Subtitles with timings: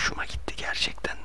[0.00, 1.19] hoşuma gitti gerçekten.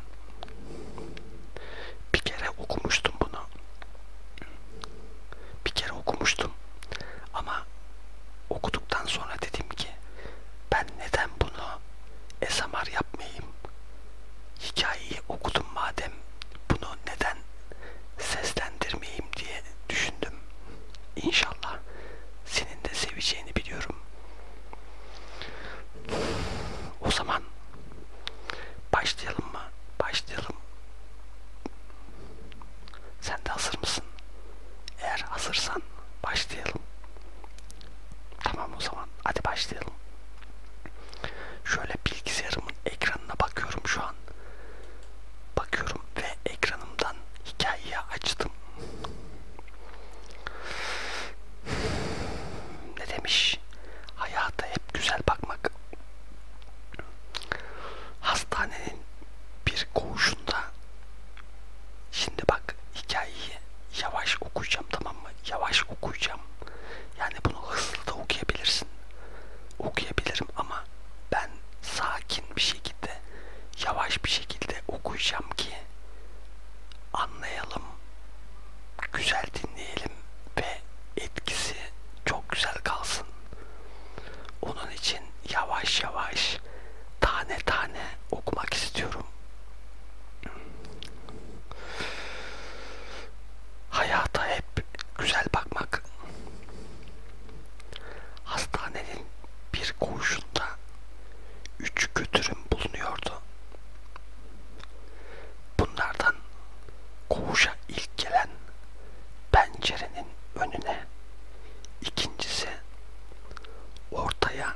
[114.55, 114.75] aşağıya.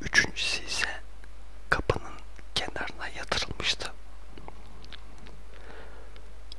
[0.00, 1.00] Üçüncüsü ise
[1.70, 2.12] kapının
[2.54, 3.92] kenarına yatırılmıştı.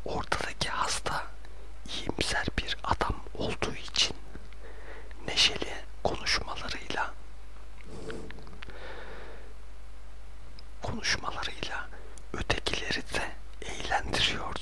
[0.05, 1.25] Ortadaki hasta
[1.89, 4.17] iyimser bir adam olduğu için
[5.27, 5.73] neşeli
[6.03, 7.13] konuşmalarıyla
[10.81, 11.87] konuşmalarıyla
[12.33, 13.31] ötekileri de
[13.61, 14.56] eğlendiriyor.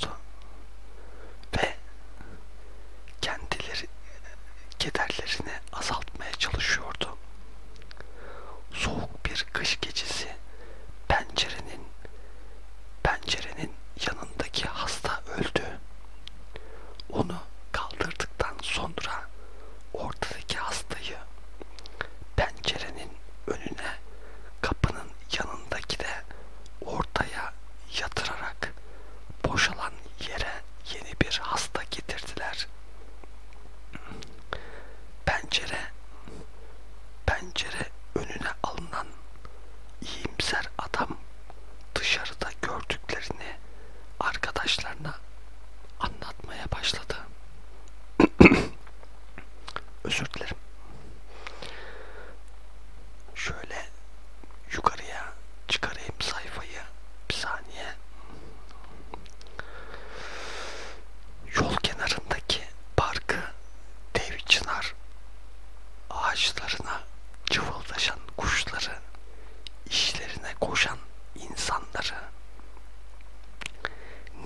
[35.58, 35.95] Ratchet it.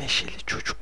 [0.10, 0.79] neşeli çocuk.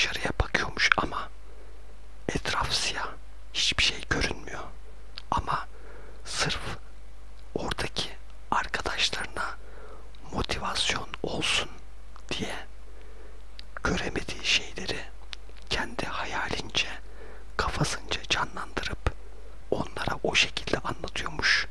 [0.00, 1.28] dışarıya bakıyormuş ama
[2.28, 3.08] etraf siyah.
[3.54, 4.64] Hiçbir şey görünmüyor.
[5.30, 5.68] Ama
[6.24, 6.60] sırf
[7.54, 8.10] oradaki
[8.50, 9.58] arkadaşlarına
[10.32, 11.68] motivasyon olsun
[12.30, 12.54] diye
[13.84, 14.98] göremediği şeyleri
[15.70, 16.88] kendi hayalince
[17.56, 19.14] kafasınca canlandırıp
[19.70, 21.66] onlara o şekilde anlatıyormuş.